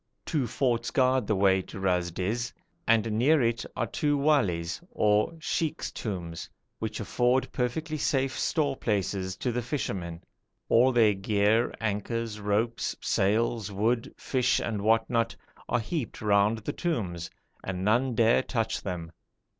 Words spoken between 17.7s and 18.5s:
none dare